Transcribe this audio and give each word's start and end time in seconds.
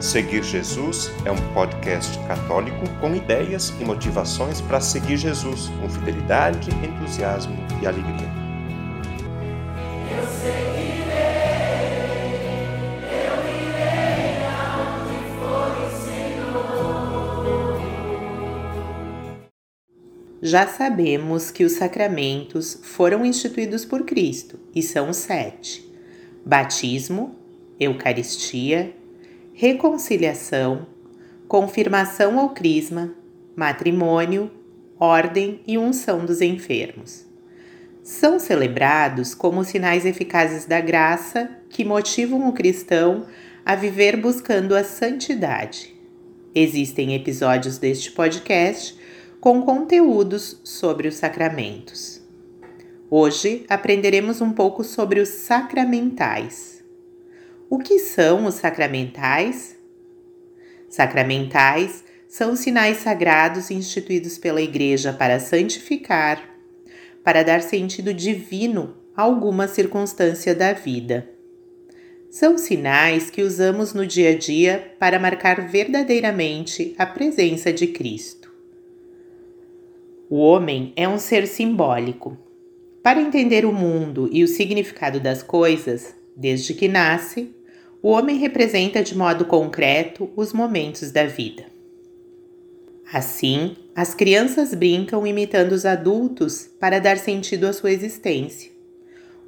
Seguir 0.00 0.42
Jesus 0.44 1.10
é 1.24 1.32
um 1.32 1.54
podcast 1.54 2.18
católico 2.28 2.86
com 3.00 3.14
ideias 3.14 3.70
e 3.80 3.84
motivações 3.84 4.60
para 4.60 4.78
seguir 4.78 5.16
Jesus 5.16 5.70
com 5.80 5.88
fidelidade, 5.88 6.68
entusiasmo 6.84 7.56
e 7.82 7.86
alegria. 7.86 8.28
Eu 10.14 10.26
seguirei, 10.28 11.06
eu 13.00 13.40
irei 13.56 14.44
aonde 14.44 15.16
for 15.38 15.72
o 15.80 15.88
Senhor. 16.04 17.80
Já 20.42 20.66
sabemos 20.66 21.50
que 21.50 21.64
os 21.64 21.72
sacramentos 21.72 22.78
foram 22.82 23.24
instituídos 23.24 23.86
por 23.86 24.04
Cristo 24.04 24.60
e 24.74 24.82
são 24.82 25.10
sete: 25.14 25.90
batismo, 26.44 27.34
Eucaristia, 27.80 28.94
reconciliação, 29.58 30.86
confirmação 31.48 32.36
ou 32.36 32.50
crisma, 32.50 33.14
matrimônio, 33.56 34.50
ordem 35.00 35.62
e 35.66 35.78
unção 35.78 36.26
dos 36.26 36.42
enfermos. 36.42 37.24
São 38.02 38.38
celebrados 38.38 39.34
como 39.34 39.64
sinais 39.64 40.04
eficazes 40.04 40.66
da 40.66 40.78
graça 40.78 41.48
que 41.70 41.86
motivam 41.86 42.46
o 42.46 42.52
cristão 42.52 43.24
a 43.64 43.74
viver 43.74 44.18
buscando 44.18 44.76
a 44.76 44.84
santidade. 44.84 45.96
Existem 46.54 47.14
episódios 47.14 47.78
deste 47.78 48.12
podcast 48.12 48.94
com 49.40 49.62
conteúdos 49.62 50.60
sobre 50.64 51.08
os 51.08 51.14
sacramentos. 51.14 52.20
Hoje 53.10 53.64
aprenderemos 53.70 54.42
um 54.42 54.52
pouco 54.52 54.84
sobre 54.84 55.18
os 55.18 55.30
sacramentais. 55.30 56.75
O 57.68 57.78
que 57.78 57.98
são 57.98 58.46
os 58.46 58.54
sacramentais? 58.54 59.76
Sacramentais 60.88 62.04
são 62.28 62.54
sinais 62.54 62.98
sagrados 62.98 63.72
instituídos 63.72 64.38
pela 64.38 64.62
Igreja 64.62 65.12
para 65.12 65.40
santificar, 65.40 66.48
para 67.24 67.42
dar 67.42 67.60
sentido 67.60 68.14
divino 68.14 68.96
a 69.16 69.22
alguma 69.22 69.66
circunstância 69.66 70.54
da 70.54 70.72
vida. 70.72 71.28
São 72.30 72.56
sinais 72.56 73.30
que 73.30 73.42
usamos 73.42 73.92
no 73.92 74.06
dia 74.06 74.30
a 74.30 74.38
dia 74.38 74.94
para 75.00 75.18
marcar 75.18 75.68
verdadeiramente 75.68 76.94
a 76.96 77.04
presença 77.04 77.72
de 77.72 77.88
Cristo. 77.88 78.52
O 80.30 80.36
homem 80.36 80.92
é 80.94 81.08
um 81.08 81.18
ser 81.18 81.48
simbólico. 81.48 82.38
Para 83.02 83.20
entender 83.20 83.64
o 83.64 83.72
mundo 83.72 84.28
e 84.32 84.42
o 84.42 84.48
significado 84.48 85.20
das 85.20 85.42
coisas, 85.42 86.15
desde 86.36 86.74
que 86.74 86.86
nasce, 86.86 87.50
o 88.02 88.10
homem 88.10 88.36
representa 88.36 89.02
de 89.02 89.16
modo 89.16 89.44
concreto 89.44 90.30
os 90.36 90.52
momentos 90.52 91.10
da 91.10 91.24
vida. 91.24 91.64
Assim, 93.12 93.76
as 93.94 94.14
crianças 94.14 94.74
brincam 94.74 95.26
imitando 95.26 95.72
os 95.72 95.86
adultos 95.86 96.68
para 96.78 96.98
dar 96.98 97.16
sentido 97.18 97.66
à 97.66 97.72
sua 97.72 97.92
existência. 97.92 98.70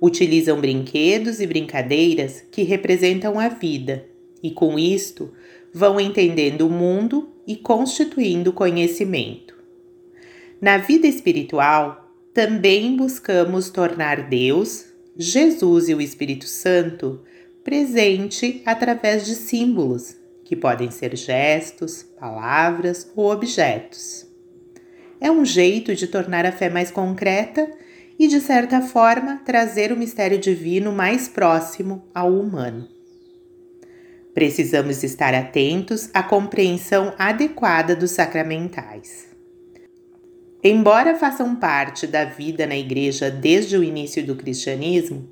Utilizam 0.00 0.60
brinquedos 0.60 1.40
e 1.40 1.46
brincadeiras 1.46 2.44
que 2.50 2.62
representam 2.62 3.38
a 3.38 3.48
vida 3.48 4.06
e, 4.42 4.50
com 4.50 4.78
isto, 4.78 5.32
vão 5.72 6.00
entendendo 6.00 6.66
o 6.66 6.70
mundo 6.70 7.28
e 7.46 7.56
constituindo 7.56 8.52
conhecimento. 8.52 9.56
Na 10.60 10.78
vida 10.78 11.06
espiritual, 11.06 12.12
também 12.32 12.96
buscamos 12.96 13.70
tornar 13.70 14.28
Deus, 14.28 14.86
Jesus 15.20 15.88
e 15.88 15.94
o 15.94 16.00
Espírito 16.00 16.46
Santo 16.46 17.20
presente 17.64 18.62
através 18.64 19.26
de 19.26 19.34
símbolos, 19.34 20.16
que 20.44 20.54
podem 20.54 20.92
ser 20.92 21.16
gestos, 21.16 22.04
palavras 22.18 23.10
ou 23.16 23.32
objetos. 23.32 24.26
É 25.20 25.28
um 25.28 25.44
jeito 25.44 25.92
de 25.96 26.06
tornar 26.06 26.46
a 26.46 26.52
fé 26.52 26.70
mais 26.70 26.92
concreta 26.92 27.68
e, 28.16 28.28
de 28.28 28.40
certa 28.40 28.80
forma, 28.80 29.42
trazer 29.44 29.90
o 29.90 29.96
mistério 29.96 30.38
divino 30.38 30.92
mais 30.92 31.26
próximo 31.26 32.08
ao 32.14 32.32
humano. 32.32 32.88
Precisamos 34.32 35.02
estar 35.02 35.34
atentos 35.34 36.08
à 36.14 36.22
compreensão 36.22 37.12
adequada 37.18 37.96
dos 37.96 38.12
sacramentais. 38.12 39.26
Embora 40.62 41.14
façam 41.14 41.54
parte 41.54 42.06
da 42.06 42.24
vida 42.24 42.66
na 42.66 42.76
Igreja 42.76 43.30
desde 43.30 43.76
o 43.76 43.84
início 43.84 44.24
do 44.26 44.34
cristianismo, 44.34 45.28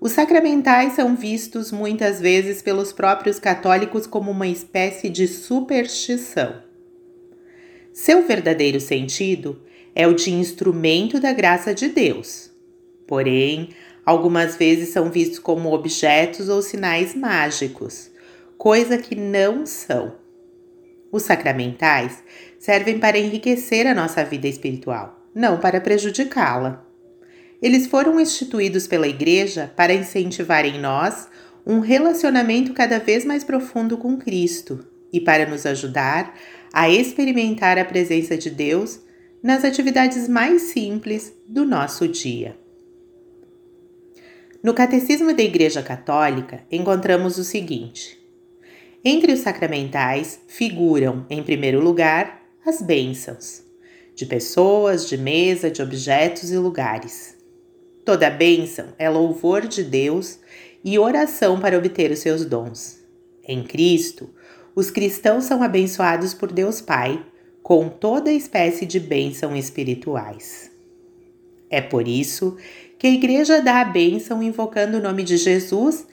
os 0.00 0.12
sacramentais 0.12 0.92
são 0.92 1.16
vistos 1.16 1.72
muitas 1.72 2.20
vezes 2.20 2.62
pelos 2.62 2.92
próprios 2.92 3.40
católicos 3.40 4.06
como 4.06 4.30
uma 4.30 4.46
espécie 4.46 5.08
de 5.08 5.26
superstição. 5.26 6.62
Seu 7.92 8.24
verdadeiro 8.24 8.80
sentido 8.80 9.60
é 9.92 10.06
o 10.06 10.14
de 10.14 10.30
instrumento 10.30 11.18
da 11.18 11.32
graça 11.32 11.74
de 11.74 11.88
Deus. 11.88 12.52
Porém, 13.08 13.70
algumas 14.06 14.54
vezes 14.54 14.90
são 14.90 15.10
vistos 15.10 15.40
como 15.40 15.72
objetos 15.72 16.48
ou 16.48 16.62
sinais 16.62 17.16
mágicos, 17.16 18.12
coisa 18.56 18.96
que 18.96 19.16
não 19.16 19.66
são. 19.66 20.14
Os 21.10 21.24
sacramentais 21.24 22.22
servem 22.58 22.98
para 22.98 23.18
enriquecer 23.18 23.86
a 23.86 23.94
nossa 23.94 24.24
vida 24.24 24.48
espiritual, 24.48 25.26
não 25.34 25.58
para 25.58 25.80
prejudicá-la. 25.80 26.84
Eles 27.60 27.86
foram 27.86 28.20
instituídos 28.20 28.86
pela 28.86 29.08
Igreja 29.08 29.72
para 29.76 29.94
incentivar 29.94 30.64
em 30.64 30.80
nós 30.80 31.28
um 31.66 31.80
relacionamento 31.80 32.72
cada 32.72 32.98
vez 32.98 33.24
mais 33.24 33.44
profundo 33.44 33.98
com 33.98 34.16
Cristo 34.16 34.86
e 35.12 35.20
para 35.20 35.46
nos 35.46 35.66
ajudar 35.66 36.34
a 36.72 36.88
experimentar 36.88 37.78
a 37.78 37.84
presença 37.84 38.36
de 38.36 38.50
Deus 38.50 39.00
nas 39.42 39.64
atividades 39.64 40.28
mais 40.28 40.62
simples 40.62 41.32
do 41.46 41.64
nosso 41.64 42.08
dia. 42.08 42.56
No 44.62 44.74
Catecismo 44.74 45.32
da 45.32 45.42
Igreja 45.42 45.82
Católica, 45.82 46.62
encontramos 46.70 47.38
o 47.38 47.44
seguinte: 47.44 48.18
entre 49.04 49.32
os 49.32 49.40
sacramentais 49.40 50.40
figuram, 50.48 51.24
em 51.30 51.42
primeiro 51.42 51.80
lugar, 51.80 52.37
as 52.68 52.82
bênçãos, 52.82 53.62
de 54.14 54.26
pessoas, 54.26 55.08
de 55.08 55.16
mesa, 55.16 55.70
de 55.70 55.80
objetos 55.80 56.50
e 56.50 56.58
lugares. 56.58 57.34
Toda 58.04 58.28
bênção 58.28 58.88
é 58.98 59.08
louvor 59.08 59.66
de 59.66 59.82
Deus 59.82 60.38
e 60.84 60.98
oração 60.98 61.58
para 61.58 61.78
obter 61.78 62.10
os 62.10 62.18
seus 62.18 62.44
dons. 62.44 62.98
Em 63.42 63.62
Cristo, 63.62 64.28
os 64.74 64.90
cristãos 64.90 65.44
são 65.44 65.62
abençoados 65.62 66.34
por 66.34 66.52
Deus 66.52 66.82
Pai 66.82 67.24
com 67.62 67.88
toda 67.88 68.30
espécie 68.30 68.84
de 68.84 69.00
bênção 69.00 69.56
espirituais. 69.56 70.70
É 71.70 71.80
por 71.80 72.06
isso 72.06 72.58
que 72.98 73.06
a 73.06 73.10
Igreja 73.10 73.62
dá 73.62 73.80
a 73.80 73.84
bênção 73.84 74.42
invocando 74.42 74.98
o 74.98 75.02
nome 75.02 75.22
de 75.22 75.38
Jesus 75.38 76.06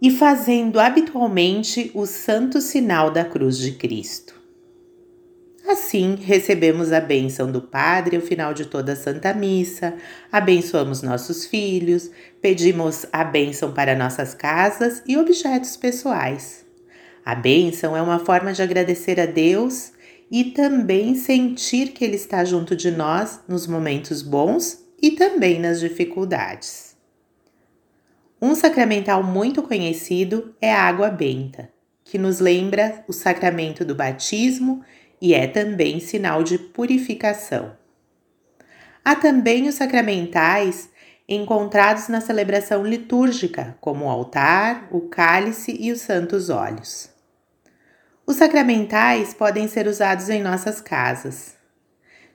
e 0.00 0.10
fazendo 0.10 0.80
habitualmente 0.80 1.90
o 1.94 2.06
santo 2.06 2.58
sinal 2.58 3.10
da 3.10 3.24
cruz 3.24 3.58
de 3.58 3.72
Cristo. 3.72 4.37
Assim, 5.68 6.14
recebemos 6.14 6.92
a 6.94 7.00
bênção 7.00 7.52
do 7.52 7.60
Padre 7.60 8.16
ao 8.16 8.22
final 8.22 8.54
de 8.54 8.64
toda 8.64 8.92
a 8.92 8.96
Santa 8.96 9.34
Missa, 9.34 9.94
abençoamos 10.32 11.02
nossos 11.02 11.44
filhos, 11.44 12.10
pedimos 12.40 13.04
a 13.12 13.22
bênção 13.22 13.74
para 13.74 13.94
nossas 13.94 14.32
casas 14.32 15.02
e 15.06 15.18
objetos 15.18 15.76
pessoais. 15.76 16.64
A 17.22 17.34
bênção 17.34 17.94
é 17.94 18.00
uma 18.00 18.18
forma 18.18 18.54
de 18.54 18.62
agradecer 18.62 19.20
a 19.20 19.26
Deus 19.26 19.92
e 20.30 20.44
também 20.44 21.14
sentir 21.14 21.88
que 21.88 22.02
Ele 22.02 22.16
está 22.16 22.46
junto 22.46 22.74
de 22.74 22.90
nós 22.90 23.40
nos 23.46 23.66
momentos 23.66 24.22
bons 24.22 24.82
e 25.02 25.10
também 25.10 25.60
nas 25.60 25.80
dificuldades. 25.80 26.96
Um 28.40 28.54
sacramental 28.54 29.22
muito 29.22 29.62
conhecido 29.62 30.54
é 30.62 30.72
a 30.72 30.84
água 30.84 31.10
benta, 31.10 31.68
que 32.04 32.16
nos 32.16 32.40
lembra 32.40 33.04
o 33.06 33.12
sacramento 33.12 33.84
do 33.84 33.94
batismo 33.94 34.82
e 35.20 35.34
é 35.34 35.46
também 35.46 36.00
sinal 36.00 36.42
de 36.42 36.58
purificação. 36.58 37.76
Há 39.04 39.16
também 39.16 39.68
os 39.68 39.76
sacramentais 39.76 40.90
encontrados 41.28 42.08
na 42.08 42.20
celebração 42.20 42.84
litúrgica, 42.84 43.76
como 43.80 44.06
o 44.06 44.08
altar, 44.08 44.88
o 44.90 45.02
cálice 45.02 45.76
e 45.78 45.92
os 45.92 46.00
santos 46.00 46.48
óleos. 46.48 47.10
Os 48.26 48.36
sacramentais 48.36 49.34
podem 49.34 49.68
ser 49.68 49.86
usados 49.86 50.28
em 50.28 50.42
nossas 50.42 50.80
casas. 50.80 51.56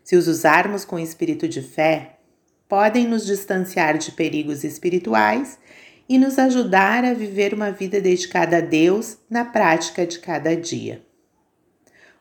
Se 0.04 0.16
os 0.16 0.28
usarmos 0.28 0.84
com 0.84 1.00
espírito 1.00 1.48
de 1.48 1.62
fé, 1.62 2.18
podem 2.68 3.08
nos 3.08 3.26
distanciar 3.26 3.98
de 3.98 4.12
perigos 4.12 4.64
espirituais 4.64 5.60
e 6.10 6.18
nos 6.18 6.38
ajudar 6.38 7.06
a 7.06 7.14
viver 7.14 7.54
uma 7.54 7.72
vida 7.72 8.02
dedicada 8.02 8.58
a 8.58 8.62
Deus 8.62 9.18
na 9.30 9.46
prática 9.46 10.06
de 10.06 10.20
cada 10.20 10.56
dia. 10.56 11.04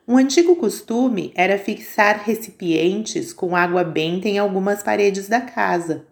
Um 0.05 0.17
antigo 0.17 0.57
costume 0.57 1.31
era 1.33 1.57
fixar 1.57 2.23
recipientes 2.25 3.31
com 3.31 3.55
água 3.55 3.85
benta 3.85 4.27
em 4.27 4.37
algumas 4.37 4.83
paredes 4.83 5.29
da 5.29 5.39
casa. 5.39 6.05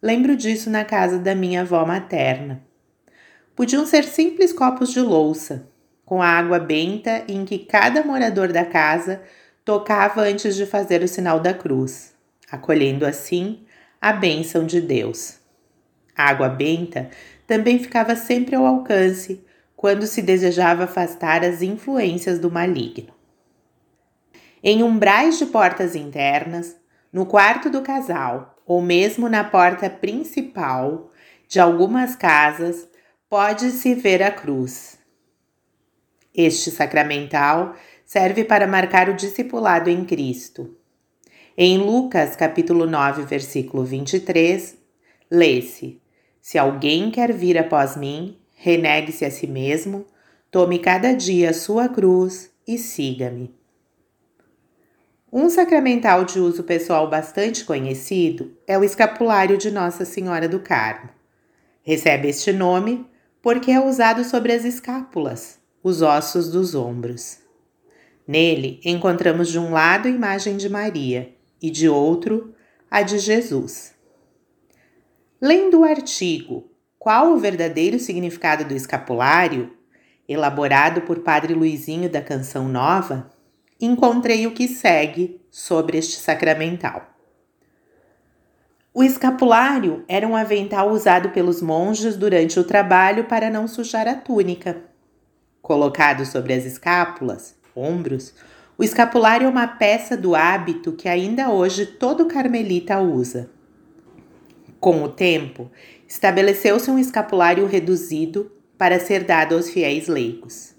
Lembro 0.00 0.36
disso 0.36 0.70
na 0.70 0.84
casa 0.84 1.18
da 1.18 1.34
minha 1.34 1.62
avó 1.62 1.84
materna. 1.84 2.62
Podiam 3.56 3.84
ser 3.84 4.04
simples 4.04 4.52
copos 4.52 4.92
de 4.92 5.00
louça, 5.00 5.66
com 6.04 6.22
a 6.22 6.28
água 6.28 6.60
benta 6.60 7.24
em 7.26 7.44
que 7.44 7.58
cada 7.58 8.04
morador 8.04 8.52
da 8.52 8.64
casa 8.64 9.20
tocava 9.64 10.20
antes 10.20 10.54
de 10.54 10.64
fazer 10.64 11.02
o 11.02 11.08
sinal 11.08 11.40
da 11.40 11.52
cruz, 11.52 12.14
acolhendo 12.48 13.04
assim 13.04 13.64
a 14.00 14.12
bênção 14.12 14.64
de 14.64 14.80
Deus. 14.80 15.40
A 16.16 16.28
água 16.28 16.48
benta 16.48 17.10
também 17.44 17.80
ficava 17.80 18.14
sempre 18.14 18.54
ao 18.54 18.64
alcance 18.64 19.44
quando 19.74 20.06
se 20.06 20.22
desejava 20.22 20.84
afastar 20.84 21.44
as 21.44 21.60
influências 21.60 22.38
do 22.38 22.48
maligno. 22.48 23.15
Em 24.68 24.82
umbrais 24.82 25.38
de 25.38 25.46
portas 25.46 25.94
internas, 25.94 26.76
no 27.12 27.24
quarto 27.24 27.70
do 27.70 27.82
casal 27.82 28.56
ou 28.66 28.82
mesmo 28.82 29.28
na 29.28 29.44
porta 29.44 29.88
principal 29.88 31.08
de 31.46 31.60
algumas 31.60 32.16
casas, 32.16 32.88
pode-se 33.30 33.94
ver 33.94 34.24
a 34.24 34.32
cruz. 34.32 34.98
Este 36.34 36.72
sacramental 36.72 37.76
serve 38.04 38.42
para 38.42 38.66
marcar 38.66 39.08
o 39.08 39.14
discipulado 39.14 39.88
em 39.88 40.04
Cristo. 40.04 40.76
Em 41.56 41.78
Lucas, 41.78 42.34
capítulo 42.34 42.86
9, 42.86 43.22
versículo 43.22 43.84
23, 43.84 44.76
lê-se: 45.30 46.02
Se 46.42 46.58
alguém 46.58 47.12
quer 47.12 47.32
vir 47.32 47.56
após 47.56 47.96
mim, 47.96 48.36
renegue-se 48.52 49.24
a 49.24 49.30
si 49.30 49.46
mesmo, 49.46 50.04
tome 50.50 50.80
cada 50.80 51.12
dia 51.12 51.50
a 51.50 51.54
sua 51.54 51.88
cruz 51.88 52.50
e 52.66 52.76
siga-me. 52.76 53.55
Um 55.32 55.50
sacramental 55.50 56.24
de 56.24 56.38
uso 56.38 56.62
pessoal 56.62 57.10
bastante 57.10 57.64
conhecido 57.64 58.56
é 58.64 58.78
o 58.78 58.84
escapulário 58.84 59.58
de 59.58 59.72
Nossa 59.72 60.04
Senhora 60.04 60.48
do 60.48 60.60
Carmo. 60.60 61.10
Recebe 61.82 62.28
este 62.28 62.52
nome 62.52 63.04
porque 63.42 63.72
é 63.72 63.80
usado 63.80 64.22
sobre 64.22 64.52
as 64.52 64.64
escápulas, 64.64 65.58
os 65.82 66.00
ossos 66.00 66.48
dos 66.48 66.76
ombros. 66.76 67.38
Nele 68.26 68.80
encontramos 68.84 69.48
de 69.48 69.58
um 69.58 69.72
lado 69.72 70.06
a 70.06 70.10
imagem 70.10 70.56
de 70.56 70.68
Maria 70.68 71.34
e 71.60 71.70
de 71.70 71.88
outro 71.88 72.54
a 72.88 73.02
de 73.02 73.18
Jesus. 73.18 73.94
Lendo 75.40 75.80
o 75.80 75.84
artigo 75.84 76.70
Qual 77.00 77.32
o 77.32 77.38
verdadeiro 77.38 77.98
significado 77.98 78.64
do 78.64 78.74
escapulário, 78.74 79.76
elaborado 80.28 81.02
por 81.02 81.18
Padre 81.20 81.52
Luizinho 81.52 82.08
da 82.08 82.22
Canção 82.22 82.68
Nova, 82.68 83.35
encontrei 83.80 84.46
o 84.46 84.52
que 84.52 84.66
segue 84.66 85.40
sobre 85.50 85.98
este 85.98 86.16
sacramental. 86.16 87.10
O 88.92 89.04
escapulário 89.04 90.04
era 90.08 90.26
um 90.26 90.34
avental 90.34 90.90
usado 90.90 91.28
pelos 91.28 91.60
monges 91.60 92.16
durante 92.16 92.58
o 92.58 92.64
trabalho 92.64 93.24
para 93.24 93.50
não 93.50 93.68
sujar 93.68 94.08
a 94.08 94.14
túnica. 94.14 94.82
Colocado 95.60 96.24
sobre 96.24 96.54
as 96.54 96.64
escápulas, 96.64 97.54
ombros, 97.74 98.32
o 98.78 98.84
escapulário 98.84 99.46
é 99.46 99.50
uma 99.50 99.66
peça 99.66 100.16
do 100.16 100.34
hábito 100.34 100.92
que 100.92 101.08
ainda 101.08 101.50
hoje 101.50 101.84
todo 101.84 102.26
carmelita 102.26 102.98
usa. 103.00 103.50
Com 104.80 105.02
o 105.02 105.08
tempo, 105.08 105.70
estabeleceu-se 106.06 106.90
um 106.90 106.98
escapulário 106.98 107.66
reduzido 107.66 108.50
para 108.78 109.00
ser 109.00 109.24
dado 109.24 109.54
aos 109.54 109.68
fiéis 109.68 110.08
leigos. 110.08 110.74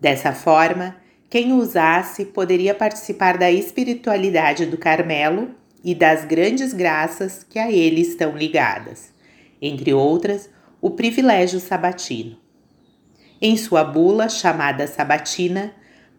Dessa 0.00 0.32
forma, 0.32 0.96
quem 1.30 1.52
usasse 1.52 2.24
poderia 2.24 2.74
participar 2.74 3.36
da 3.36 3.50
espiritualidade 3.50 4.64
do 4.64 4.78
Carmelo 4.78 5.50
e 5.84 5.94
das 5.94 6.24
grandes 6.24 6.72
graças 6.72 7.44
que 7.44 7.58
a 7.58 7.70
ele 7.70 8.00
estão 8.00 8.36
ligadas, 8.36 9.12
entre 9.60 9.92
outras, 9.92 10.48
o 10.80 10.90
privilégio 10.90 11.60
sabatino. 11.60 12.38
Em 13.40 13.56
sua 13.56 13.84
bula 13.84 14.28
chamada 14.28 14.86
Sabatina, 14.86 15.72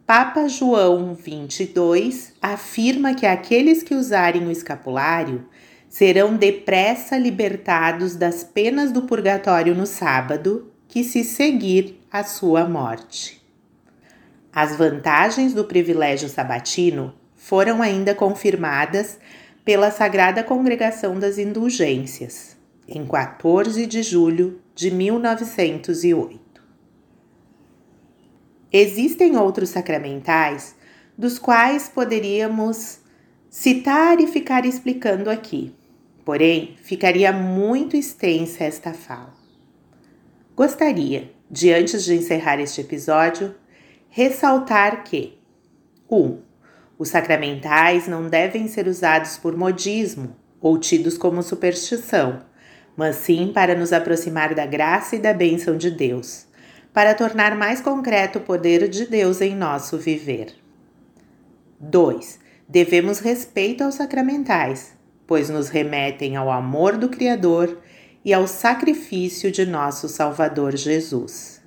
Papa 0.06 0.47
João 0.47 1.15
XXII 1.15 2.33
afirma 2.41 3.13
que 3.13 3.25
aqueles 3.25 3.83
que 3.83 3.94
usarem 3.94 4.47
o 4.47 4.51
escapulário 4.51 5.45
serão 5.89 6.35
depressa 6.35 7.17
libertados 7.17 8.15
das 8.15 8.44
penas 8.44 8.91
do 8.91 9.01
purgatório 9.01 9.73
no 9.73 9.85
sábado, 9.85 10.71
que 10.88 11.03
se 11.03 11.23
seguir 11.23 12.00
a 12.11 12.23
sua 12.23 12.67
morte. 12.69 13.38
As 14.54 14.75
vantagens 14.75 15.54
do 15.54 15.66
privilégio 15.66 16.28
sabatino 16.28 17.13
foram 17.36 17.81
ainda 17.81 18.16
confirmadas 18.16 19.19
pela 19.63 19.92
Sagrada 19.92 20.44
Congregação 20.44 21.19
das 21.19 21.38
Indulgências, 21.38 22.57
em 22.88 23.06
14 23.06 23.86
de 23.86 24.01
julho 24.01 24.60
de 24.74 24.90
1908. 24.90 26.40
Existem 28.72 29.38
outros 29.38 29.69
sacramentais 29.69 30.75
dos 31.18 31.38
quais 31.38 31.88
poderíamos 31.90 33.00
citar 33.50 34.19
e 34.19 34.28
ficar 34.28 34.66
explicando 34.66 35.30
aqui, 35.30 35.75
porém 36.24 36.75
ficaria 36.81 37.31
muito 37.31 37.95
extensa 37.95 38.63
esta 38.63 38.94
fala. 38.94 39.34
Gostaria 40.56 41.31
de, 41.50 41.72
antes 41.74 42.04
de 42.04 42.16
encerrar 42.16 42.60
este 42.60 42.81
episódio, 42.81 43.56
ressaltar 44.09 45.03
que 45.03 45.38
1. 46.09 46.17
Um, 46.17 46.39
os 46.97 47.09
sacramentais 47.09 48.07
não 48.07 48.27
devem 48.27 48.67
ser 48.67 48.88
usados 48.88 49.38
por 49.38 49.56
modismo 49.56 50.35
ou 50.59 50.77
tidos 50.77 51.17
como 51.17 51.41
superstição, 51.41 52.41
mas 52.97 53.15
sim 53.15 53.51
para 53.53 53.73
nos 53.73 53.94
aproximar 53.94 54.53
da 54.53 54.65
graça 54.65 55.15
e 55.15 55.19
da 55.19 55.33
bênção 55.33 55.77
de 55.77 55.89
Deus 55.89 56.50
para 56.94 57.13
tornar 57.13 57.56
mais 57.56 57.81
concreto 57.81 58.39
o 58.39 58.41
poder 58.41 58.88
de 58.89 59.06
Deus 59.06 59.41
em 59.41 59.56
nosso 59.56 59.97
viver. 59.97 60.53
2. 61.79 62.39
Devemos 62.67 63.19
respeito 63.19 63.83
aos 63.83 63.95
sacramentais, 63.95 64.94
pois 65.25 65.50
nos 65.50 65.69
remetem 65.69 66.35
ao 66.35 66.51
amor 66.51 66.97
do 66.97 67.09
Criador 67.09 67.79
e 68.23 68.33
ao 68.33 68.45
sacrifício 68.47 69.51
de 69.51 69.65
nosso 69.65 70.09
Salvador 70.09 70.75
Jesus. 70.75 71.61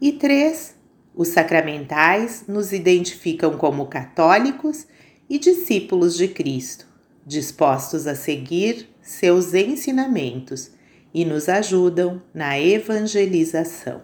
E 0.00 0.12
3. 0.12 0.75
Os 1.16 1.28
sacramentais 1.28 2.44
nos 2.46 2.74
identificam 2.74 3.56
como 3.56 3.86
católicos 3.86 4.86
e 5.30 5.38
discípulos 5.38 6.14
de 6.14 6.28
Cristo, 6.28 6.86
dispostos 7.24 8.06
a 8.06 8.14
seguir 8.14 8.90
seus 9.00 9.54
ensinamentos 9.54 10.72
e 11.14 11.24
nos 11.24 11.48
ajudam 11.48 12.20
na 12.34 12.60
evangelização. 12.60 14.02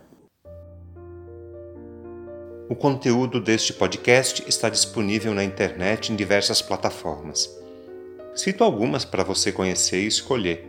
O 2.67 2.75
conteúdo 2.75 3.39
deste 3.43 3.75
podcast 3.75 4.43
está 4.49 4.71
disponível 4.71 5.35
na 5.35 5.45
internet 5.45 6.11
em 6.11 6.17
diversas 6.17 6.63
plataformas. 6.63 7.55
Cito 8.35 8.65
algumas 8.65 9.05
para 9.05 9.23
você 9.23 9.53
conhecer 9.53 10.03
e 10.03 10.07
escolher: 10.07 10.67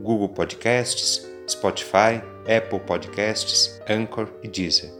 Google 0.00 0.28
Podcasts, 0.28 1.28
Spotify, 1.48 2.22
Apple 2.46 2.78
Podcasts, 2.86 3.80
Anchor 3.88 4.28
e 4.44 4.46
Deezer. 4.46 4.99